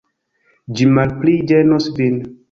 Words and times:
Ĝi 0.79 0.87
malpli 0.95 1.35
ĝenos 1.51 1.91
vin. 1.99 2.17